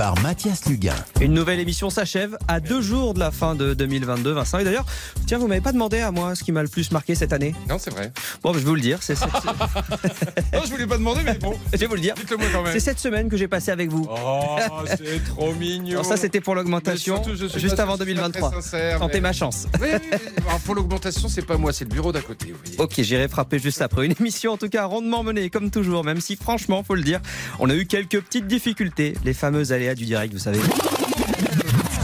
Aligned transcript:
par 0.00 0.18
Mathias 0.22 0.64
Luguin. 0.64 0.94
Une 1.20 1.34
nouvelle 1.34 1.60
émission 1.60 1.90
s'achève 1.90 2.38
à 2.48 2.58
deux 2.58 2.80
jours 2.80 3.12
de 3.12 3.18
la 3.18 3.30
fin 3.30 3.54
de 3.54 3.74
2022, 3.74 4.32
Vincent. 4.32 4.58
Et 4.58 4.64
d'ailleurs, 4.64 4.86
tiens, 5.26 5.36
vous 5.36 5.46
m'avez 5.46 5.60
pas 5.60 5.72
demandé 5.72 5.98
à 5.98 6.10
moi 6.10 6.34
ce 6.34 6.42
qui 6.42 6.52
m'a 6.52 6.62
le 6.62 6.70
plus 6.70 6.90
marqué 6.90 7.14
cette 7.14 7.34
année. 7.34 7.54
Non, 7.68 7.76
c'est 7.78 7.90
vrai. 7.90 8.10
Bon, 8.42 8.54
je 8.54 8.60
vais 8.60 8.64
vous 8.64 8.76
le 8.76 8.80
dire. 8.80 9.02
C'est 9.02 9.14
cette... 9.14 9.28
non, 10.54 10.60
je 10.64 10.70
voulais 10.70 10.86
pas 10.86 10.96
demander, 10.96 11.20
mais 11.22 11.34
bon. 11.34 11.52
Je 11.70 11.76
vais 11.76 11.86
vous 11.86 11.96
le 11.96 12.00
dire. 12.00 12.14
Dites-le 12.14 12.38
moi 12.38 12.46
quand 12.50 12.62
même. 12.62 12.72
C'est 12.72 12.80
cette 12.80 12.98
semaine 12.98 13.28
que 13.28 13.36
j'ai 13.36 13.46
passé 13.46 13.72
avec 13.72 13.90
vous. 13.90 14.08
Oh, 14.10 14.56
c'est 14.86 15.22
trop 15.22 15.52
mignon. 15.52 15.90
Alors 15.90 16.06
ça, 16.06 16.16
c'était 16.16 16.40
pour 16.40 16.54
l'augmentation, 16.54 17.22
juste 17.56 17.78
avant 17.78 17.98
2023. 17.98 18.52
Tentez 18.98 19.00
mais... 19.12 19.20
ma 19.20 19.32
chance. 19.34 19.66
Oui, 19.82 19.88
oui. 19.92 20.18
Alors, 20.46 20.60
pour 20.60 20.76
l'augmentation, 20.76 21.28
c'est 21.28 21.44
pas 21.44 21.58
moi, 21.58 21.74
c'est 21.74 21.84
le 21.84 21.90
bureau 21.90 22.10
d'à 22.10 22.22
côté. 22.22 22.54
Ok, 22.78 22.94
j'irai 23.02 23.28
frapper 23.28 23.58
juste 23.58 23.82
après. 23.82 24.06
Une 24.06 24.14
émission 24.18 24.52
en 24.52 24.56
tout 24.56 24.70
cas 24.70 24.86
rondement 24.86 25.22
menée, 25.22 25.50
comme 25.50 25.70
toujours, 25.70 26.04
même 26.04 26.22
si 26.22 26.36
franchement, 26.36 26.82
faut 26.82 26.94
le 26.94 27.02
dire, 27.02 27.20
on 27.58 27.68
a 27.68 27.74
eu 27.74 27.84
quelques 27.84 28.22
petites 28.22 28.46
difficultés. 28.46 29.12
Les 29.26 29.34
fameuses 29.34 29.72
aléas 29.72 29.89
du 29.94 30.04
direct, 30.04 30.32
vous 30.32 30.38
savez. 30.38 30.60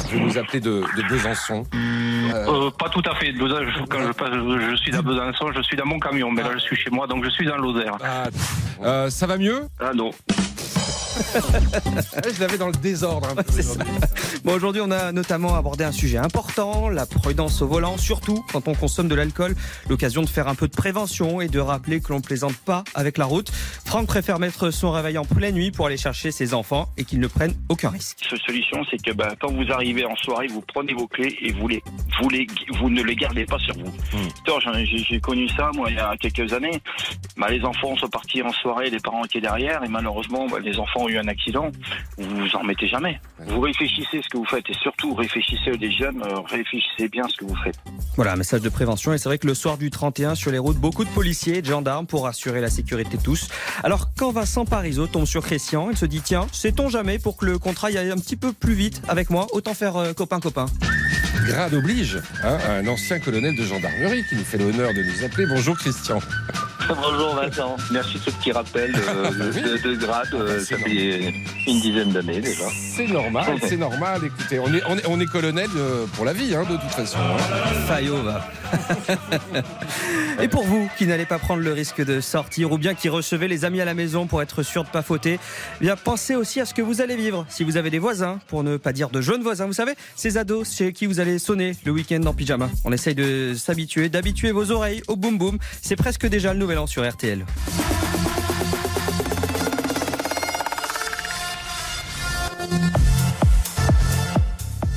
Je 0.09 0.17
vais 0.17 0.21
nous 0.21 0.39
appeler 0.39 0.61
de, 0.61 0.85
de 0.97 1.09
Besançon. 1.09 1.65
Euh... 1.75 2.67
Euh, 2.67 2.71
pas 2.71 2.89
tout 2.89 3.03
à 3.11 3.15
fait. 3.17 3.33
Quand 3.35 4.07
je, 4.07 4.13
passe, 4.13 4.31
je 4.33 4.77
suis 4.77 4.95
à 4.95 5.03
Besançon, 5.03 5.53
je 5.55 5.63
suis 5.63 5.77
dans 5.77 5.87
mon 5.87 5.99
camion, 5.99 6.31
mais 6.31 6.43
là 6.43 6.51
je 6.55 6.59
suis 6.61 6.77
chez 6.77 6.91
moi, 6.91 7.07
donc 7.07 7.25
je 7.25 7.31
suis 7.31 7.47
dans 7.47 7.57
Lozère. 7.57 7.97
Ah, 8.03 8.29
euh, 8.83 9.11
ça 9.11 9.27
va 9.27 9.37
mieux? 9.37 9.63
Ah 9.81 9.93
non. 9.95 10.11
je 11.17 12.41
l'avais 12.41 12.59
dans 12.59 12.67
le 12.67 12.75
désordre. 12.75 13.29
Un 13.31 13.43
peu 13.43 13.59
aujourd'hui. 13.59 13.87
Bon, 14.45 14.55
aujourd'hui, 14.55 14.83
on 14.85 14.91
a 14.91 15.13
notamment 15.13 15.57
abordé 15.57 15.85
un 15.85 15.93
sujet 15.93 16.19
important, 16.19 16.89
la 16.89 17.07
prudence 17.07 17.63
au 17.63 17.67
volant, 17.67 17.97
surtout 17.97 18.45
quand 18.53 18.69
on 18.69 18.75
consomme 18.75 19.09
de 19.09 19.15
l'alcool. 19.15 19.55
L'occasion 19.89 20.23
de 20.23 20.29
faire 20.29 20.49
un 20.49 20.55
peu 20.55 20.69
de 20.69 20.75
prévention 20.75 21.41
et 21.41 21.49
de 21.49 21.59
rappeler 21.59 22.01
que 22.01 22.13
l'on 22.13 22.21
plaisante 22.21 22.57
pas 22.57 22.85
avec 22.95 23.19
la 23.19 23.25
route. 23.25 23.51
Franck 23.97 24.09
préfère 24.09 24.39
mettre 24.39 24.71
son 24.71 24.91
réveil 24.91 25.17
en 25.17 25.25
pleine 25.25 25.55
nuit 25.55 25.71
pour 25.71 25.87
aller 25.87 25.97
chercher 25.97 26.31
ses 26.31 26.53
enfants 26.53 26.91
et 26.99 27.05
qu'ils 27.05 27.19
ne 27.19 27.29
prennent 27.29 27.55
aucun 27.71 27.89
risque. 27.89 28.19
La 28.31 28.37
solution, 28.37 28.85
c'est 28.91 29.03
que 29.03 29.11
bah, 29.13 29.35
quand 29.41 29.51
vous 29.51 29.73
arrivez 29.73 30.05
en 30.05 30.15
soirée, 30.17 30.49
vous 30.49 30.61
prenez 30.61 30.93
vos 30.93 31.07
clés 31.07 31.35
et 31.41 31.51
vous, 31.53 31.67
les, 31.67 31.83
vous, 32.21 32.29
les, 32.29 32.47
vous 32.79 32.91
ne 32.91 33.03
les 33.03 33.17
gardez 33.17 33.47
pas 33.47 33.59
sur 33.59 33.75
vous. 33.79 33.87
Mmh. 33.89 34.85
J'ai 35.09 35.19
connu 35.19 35.49
ça, 35.49 35.71
moi, 35.75 35.87
il 35.89 35.97
y 35.97 35.99
a 35.99 36.15
quelques 36.21 36.53
années. 36.53 36.83
Bah, 37.39 37.47
les 37.49 37.65
enfants 37.65 37.97
sont 37.97 38.09
partis 38.09 38.43
en 38.43 38.53
soirée, 38.53 38.91
les 38.91 38.99
parents 38.99 39.25
étaient 39.25 39.41
derrière 39.41 39.83
et 39.83 39.89
malheureusement, 39.89 40.47
bah, 40.47 40.59
les 40.63 40.79
enfants 40.79 41.05
ont 41.05 41.09
eu 41.09 41.17
un 41.17 41.29
accident. 41.29 41.71
Vous 42.19 42.37
vous 42.37 42.55
en 42.55 42.65
mettez 42.65 42.89
jamais. 42.89 43.19
Vous 43.47 43.61
réfléchissez 43.61 44.21
ce 44.23 44.29
que 44.29 44.37
vous 44.37 44.45
faites 44.45 44.69
et 44.69 44.75
surtout 44.75 45.15
réfléchissez 45.15 45.71
les 45.71 45.91
jeunes, 45.91 46.23
euh, 46.23 46.41
réfléchissez 46.41 47.09
bien 47.09 47.27
ce 47.29 47.37
que 47.39 47.47
vous 47.47 47.57
faites. 47.65 47.77
Voilà, 48.17 48.35
un 48.35 48.37
message 48.37 48.61
de 48.61 48.69
prévention. 48.69 49.15
Et 49.15 49.19
c'est 49.19 49.31
vrai 49.31 49.39
que 49.39 49.47
le 49.47 49.55
soir 49.55 49.79
du 49.79 49.89
31, 49.89 50.35
sur 50.35 50.51
les 50.51 50.59
routes, 50.59 50.77
beaucoup 50.77 51.05
de 51.05 51.11
policiers 51.11 51.59
et 51.59 51.63
de 51.63 51.67
gendarmes 51.67 52.07
pour 52.07 52.27
assurer 52.27 52.61
la 52.61 52.69
sécurité 52.69 53.17
de 53.17 53.23
tous. 53.23 53.49
Alors, 53.87 54.11
quand 54.17 54.33
Vincent 54.33 54.65
Parisot 54.65 55.07
tombe 55.07 55.27
sur 55.27 55.45
Christian, 55.45 55.91
il 55.93 55.97
se 55.97 56.07
dit 56.07 56.21
tiens, 56.21 56.49
sait-on 56.51 56.89
jamais 56.89 57.21
pour 57.21 57.37
que 57.37 57.47
le 57.47 57.57
contrat 57.57 57.87
aille 57.87 58.11
un 58.11 58.17
petit 58.17 58.35
peu 58.35 58.53
plus 58.53 58.75
vite 58.75 59.01
avec 59.07 59.31
moi, 59.31 59.47
autant 59.53 59.75
faire 59.75 59.95
euh, 59.95 60.13
copain-copain. 60.13 60.67
Grade 61.47 61.73
oblige, 61.73 62.19
hein, 62.43 62.59
un 62.69 62.89
ancien 62.89 63.21
colonel 63.21 63.55
de 63.55 63.63
gendarmerie 63.63 64.25
qui 64.29 64.35
nous 64.35 64.43
fait 64.43 64.59
l'honneur 64.59 64.93
de 64.93 65.05
nous 65.05 65.25
appeler. 65.25 65.47
Bonjour 65.47 65.79
Christian. 65.79 66.19
Bonjour 67.03 67.35
Vincent, 67.35 67.77
merci 67.91 68.15
de 68.15 68.23
ce 68.23 68.31
petit 68.31 68.53
rappel 68.53 68.95
euh, 68.95 69.31
de, 69.53 69.89
de, 69.89 69.95
grade, 69.97 70.29
euh, 70.35 70.61
ça 70.61 70.77
fait 70.79 71.35
une 71.67 71.81
dizaine 71.81 72.13
d'années 72.13 72.41
déjà. 72.41 72.65
C'est 72.71 73.09
normal, 73.09 73.59
c'est 73.63 73.77
normal, 73.77 74.21
écoutez, 74.25 74.61
on 74.61 74.73
est, 74.73 74.83
on 74.89 74.97
est, 74.97 75.07
on 75.09 75.21
est 75.21 75.27
colonel 75.27 75.69
euh, 75.77 76.07
pour 76.15 76.25
la 76.25 76.33
vie, 76.33 76.55
hein, 76.55 76.63
de 76.63 76.77
toute 76.77 76.91
façon. 76.91 77.19
Hein. 77.19 77.39
Fayot 77.89 78.23
va. 78.23 78.49
Et 80.43 80.49
pour 80.49 80.65
vous 80.65 80.89
qui 80.99 81.07
n'allez 81.07 81.25
pas 81.25 81.39
prendre 81.39 81.63
le 81.63 81.73
risque 81.73 82.05
de 82.05 82.21
sortir 82.21 82.71
ou 82.73 82.79
bien 82.79 82.95
qui 82.95 83.09
recevez 83.09 83.49
les 83.49 83.65
amis 83.65 83.81
à 83.81 83.85
la 83.85 83.95
maison 83.95 84.27
pour 84.27 84.43
être 84.43 84.63
sûr 84.63 84.85
de 84.85 84.89
pas 84.89 85.03
fauter, 85.03 85.39
eh 85.81 85.85
bien 85.85 85.97
pensez 85.97 86.35
aussi 86.37 86.61
à 86.61 86.67
ce 86.67 86.75
que 86.75 86.83
vous 86.83 87.01
allez 87.01 87.17
vivre. 87.17 87.47
Si 87.49 87.65
vous 87.65 87.77
avez 87.77 87.91
des 87.91 87.99
voisins, 87.99 88.39
pour 88.49 88.63
ne 88.63 88.77
pas 88.77 88.93
dire 88.93 89.09
de 89.09 89.21
jeunes 89.21 89.43
voisins, 89.43 89.67
vous 89.67 89.73
savez, 89.73 89.95
ces 90.15 90.37
ados 90.37 90.77
chez 90.77 90.93
qui 90.93 91.07
vous 91.07 91.21
allez 91.21 91.39
sonner 91.39 91.73
le 91.85 91.93
week-end 91.93 92.23
en 92.27 92.35
pyjama. 92.35 92.69
On 92.85 92.93
essaye 92.93 93.15
de 93.15 93.55
s'habituer, 93.57 94.09
d'habituer 94.09 94.53
vos 94.53 94.71
oreilles 94.71 95.03
au 95.09 95.17
boum 95.17 95.39
boum. 95.39 95.59
C'est 95.81 95.97
presque 95.97 96.27
déjà 96.27 96.53
le 96.53 96.59
nouvel 96.59 96.76
an 96.77 96.87
sur 96.87 97.09
RTL. 97.09 97.45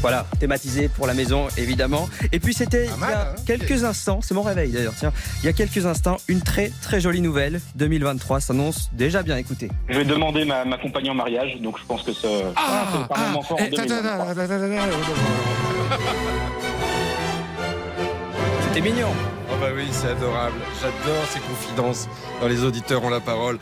Voilà, 0.01 0.25
thématisé 0.39 0.88
pour 0.88 1.07
la 1.07 1.13
maison, 1.13 1.47
évidemment. 1.57 2.07
Et 2.31 2.39
puis 2.39 2.53
c'était 2.53 2.85
il 2.85 2.89
y 3.01 3.03
a 3.13 3.31
hein 3.31 3.35
quelques 3.45 3.84
instants, 3.84 4.22
c'est 4.22 4.34
mon 4.34 4.44
réveil 4.44 4.72
d'ailleurs, 4.72 4.94
tiens, 4.97 5.12
il 5.44 5.45
y 5.45 5.50
a 5.50 5.53
quelques 5.53 5.85
instants, 5.85 6.16
une 6.29 6.39
très 6.41 6.72
très 6.81 7.01
jolie 7.01 7.19
nouvelle. 7.19 7.59
2023 7.75 8.39
s'annonce 8.39 8.89
déjà 8.94 9.23
bien, 9.23 9.35
écoutez. 9.35 9.69
Je 9.89 9.97
vais 9.97 10.06
demander 10.06 10.45
ma, 10.45 10.63
ma 10.63 10.78
compagne 10.78 11.09
en 11.09 11.16
mariage, 11.16 11.57
donc 11.62 11.78
je 11.79 11.85
pense 11.85 12.03
que 12.03 12.13
ça, 12.13 12.29
Ah, 12.56 13.07
c'est 13.13 13.18
un 13.19 13.28
moment 13.28 13.41
fort 13.41 13.59
en 13.59 13.66
eh, 13.66 13.72
ta, 13.72 13.85
ta, 13.85 14.01
2023. 14.01 14.25
ta, 14.25 14.35
ta, 14.35 14.47
ta, 14.47 14.59
ta, 14.59 14.68
ta. 14.69 15.97
C'était 18.69 18.81
mignon. 18.81 19.09
Bah 19.59 19.71
oui, 19.75 19.87
c'est 19.91 20.07
adorable. 20.07 20.55
J'adore 20.81 21.25
ces 21.25 21.39
confidences 21.39 22.07
dans 22.39 22.47
les 22.47 22.63
auditeurs 22.63 23.03
ont 23.03 23.09
la 23.09 23.19
parole. 23.19 23.59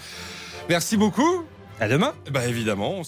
Merci 0.69 0.95
beaucoup. 0.95 1.43
À 1.79 1.87
demain. 1.87 2.13
Bah 2.31 2.45
évidemment, 2.45 2.99
on 2.99 3.03